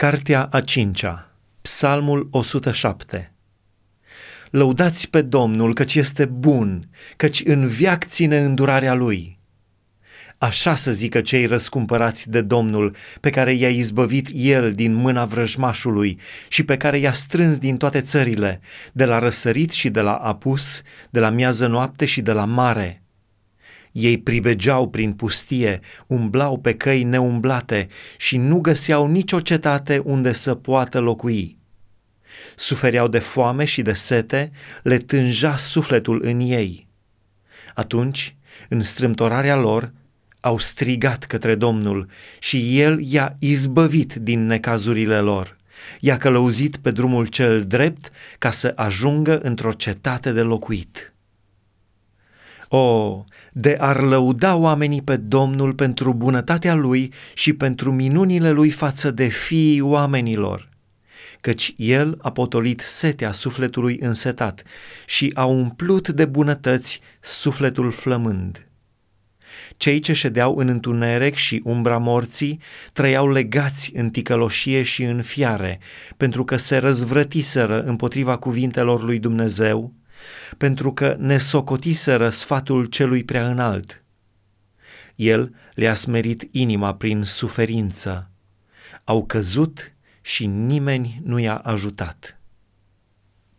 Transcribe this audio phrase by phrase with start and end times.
[0.00, 1.30] Cartea a cincea,
[1.62, 3.32] Psalmul 107
[4.50, 9.38] Lăudați pe Domnul căci este bun, căci în viac ține îndurarea Lui.
[10.38, 16.18] Așa să zică cei răscumpărați de Domnul, pe care i-a izbăvit El din mâna vrăjmașului
[16.48, 18.60] și pe care i-a strâns din toate țările,
[18.92, 22.94] de la răsărit și de la apus, de la miază noapte și de la mare–
[23.92, 30.54] ei pribegeau prin pustie, umblau pe căi neumblate și nu găseau nicio cetate unde să
[30.54, 31.58] poată locui.
[32.56, 34.50] Sufereau de foame și de sete,
[34.82, 36.88] le tânja sufletul în ei.
[37.74, 38.36] Atunci,
[38.68, 39.92] în strâmtorarea lor,
[40.40, 42.06] au strigat către Domnul
[42.38, 45.56] și El i-a izbăvit din necazurile lor.
[46.00, 51.14] I-a călăuzit pe drumul cel drept ca să ajungă într-o cetate de locuit.
[52.72, 59.10] O, de ar lăuda oamenii pe Domnul pentru bunătatea Lui și pentru minunile Lui față
[59.10, 60.68] de fiii oamenilor,
[61.40, 64.62] căci El a potolit setea sufletului însetat
[65.06, 68.66] și a umplut de bunătăți sufletul flămând.
[69.76, 72.60] Cei ce ședeau în întuneric și umbra morții
[72.92, 75.78] trăiau legați în ticăloșie și în fiare,
[76.16, 79.94] pentru că se răzvrătiseră împotriva cuvintelor lui Dumnezeu
[80.56, 84.02] pentru că ne socotiseră sfatul celui prea înalt.
[85.14, 88.30] El le-a smerit inima prin suferință.
[89.04, 92.40] Au căzut și nimeni nu i-a ajutat.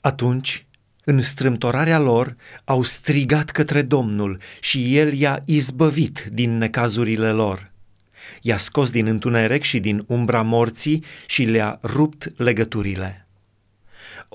[0.00, 0.66] Atunci,
[1.04, 7.70] în strâmtorarea lor, au strigat către Domnul și El i-a izbăvit din necazurile lor.
[8.40, 13.21] I-a scos din întuneric și din umbra morții și le-a rupt legăturile.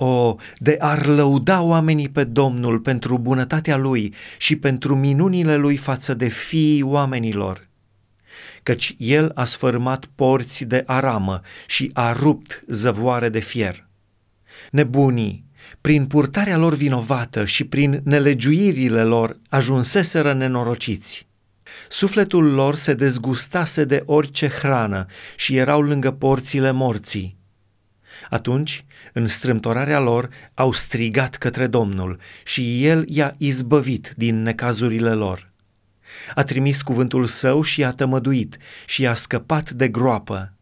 [0.00, 6.14] O, de ar lăuda oamenii pe Domnul pentru bunătatea Lui și pentru minunile Lui față
[6.14, 7.68] de fiii oamenilor.
[8.62, 13.86] Căci El a sfărmat porți de aramă și a rupt zăvoare de fier.
[14.70, 15.44] Nebunii,
[15.80, 21.26] prin purtarea lor vinovată și prin nelegiuirile lor, ajunseseră nenorociți.
[21.88, 25.06] Sufletul lor se dezgustase de orice hrană
[25.36, 27.37] și erau lângă porțile morții
[28.30, 35.50] atunci, în strâmtorarea lor, au strigat către Domnul și El i-a izbăvit din necazurile lor.
[36.34, 38.56] A trimis cuvântul său și i-a tămăduit
[38.86, 40.52] și i-a scăpat de groapă.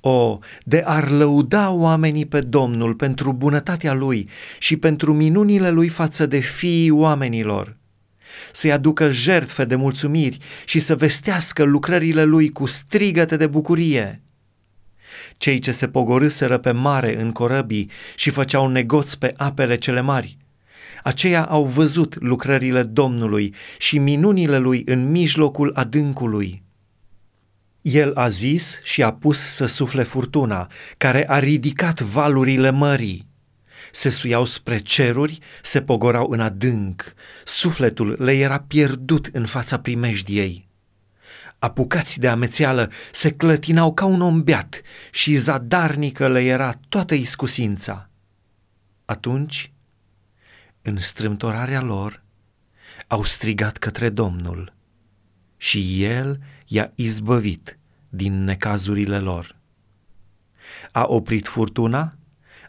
[0.00, 6.26] O, de ar lăuda oamenii pe Domnul pentru bunătatea Lui și pentru minunile Lui față
[6.26, 7.76] de fiii oamenilor!
[8.52, 14.22] să-i aducă jertfe de mulțumiri și să vestească lucrările lui cu strigăte de bucurie
[15.42, 20.36] cei ce se pogorâseră pe mare în corăbii și făceau negoți pe apele cele mari.
[21.02, 26.62] Aceia au văzut lucrările Domnului și minunile lui în mijlocul adâncului.
[27.80, 33.26] El a zis și a pus să sufle furtuna, care a ridicat valurile mării.
[33.90, 37.14] Se suiau spre ceruri, se pogorau în adânc,
[37.44, 40.70] sufletul le era pierdut în fața primejdiei
[41.62, 48.10] apucați de amețeală, se clătinau ca un om beat și zadarnică le era toată iscusința.
[49.04, 49.72] Atunci,
[50.82, 52.22] în strâmtorarea lor,
[53.06, 54.74] au strigat către Domnul
[55.56, 59.56] și El i-a izbăvit din necazurile lor.
[60.92, 62.16] A oprit furtuna,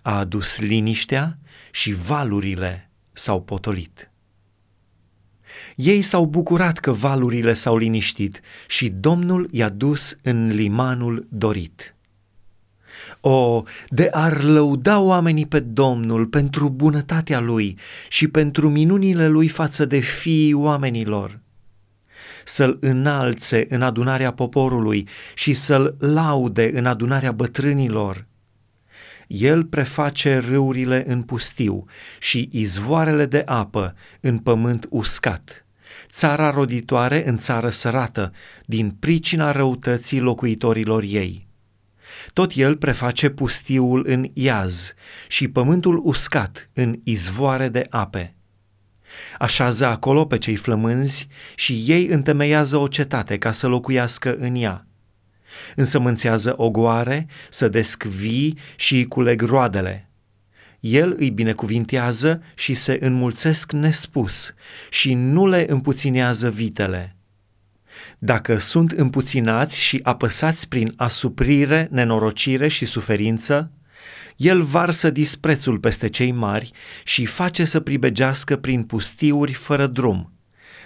[0.02, 1.38] a adus liniștea
[1.72, 4.12] și valurile s-au potolit.
[5.76, 11.96] Ei s-au bucurat că valurile s-au liniștit și Domnul i-a dus în limanul dorit.
[13.22, 17.78] O, de ar lăuda oamenii pe Domnul pentru bunătatea Lui
[18.10, 21.40] și pentru minunile Lui față de fiii oamenilor,
[22.46, 28.26] să-L înalțe în adunarea poporului și să-L laude în adunarea bătrânilor,
[29.28, 31.86] el preface râurile în pustiu
[32.20, 35.66] și izvoarele de apă în pământ uscat,
[36.10, 38.32] țara roditoare în țară sărată,
[38.66, 41.48] din pricina răutății locuitorilor ei.
[42.34, 44.94] Tot el preface pustiul în iaz
[45.28, 48.36] și pământul uscat în izvoare de ape.
[49.40, 54.88] Așează acolo pe cei flămânzi și ei întemeiază o cetate ca să locuiască în ea
[55.76, 60.10] însămânțează ogoare, sădesc vii și îi culeg roadele.
[60.80, 64.54] El îi binecuvintează și se înmulțesc nespus
[64.90, 67.16] și nu le împuținează vitele.
[68.20, 73.72] Dacă sunt împuținați și apăsați prin asuprire, nenorocire și suferință,
[74.36, 76.72] el varsă disprețul peste cei mari
[77.04, 80.33] și face să pribegească prin pustiuri fără drum,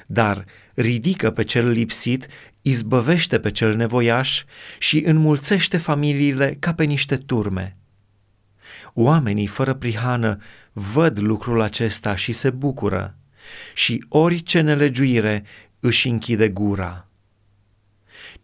[0.08, 2.28] dar ridică pe cel lipsit
[2.62, 4.44] izbăvește pe cel nevoiaș
[4.80, 7.78] și înmulțește familiile ca pe niște turme.
[8.94, 10.38] Oamenii fără prihană
[10.74, 13.16] văd lucrul acesta și se bucură
[13.74, 15.44] și orice nelegiuire
[15.80, 17.08] își închide gura.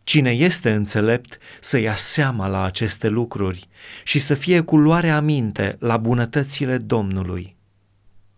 [0.04, 3.68] Cine este înțelept să ia seama la aceste lucruri
[4.04, 7.53] și să fie cu luare aminte la bunătățile Domnului.